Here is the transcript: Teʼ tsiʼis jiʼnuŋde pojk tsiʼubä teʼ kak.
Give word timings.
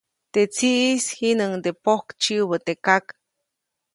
Teʼ 0.31 0.49
tsiʼis 0.55 1.05
jiʼnuŋde 1.17 1.69
pojk 1.83 2.07
tsiʼubä 2.21 2.57
teʼ 2.65 2.77
kak. 2.85 3.05